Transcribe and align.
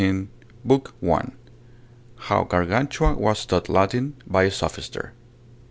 How 2.17 2.43
Gargantua 2.45 3.13
was 3.19 3.45
taught 3.45 3.69
Latin 3.69 4.15
by 4.25 4.45
a 4.45 4.49
Sophister. 4.49 5.11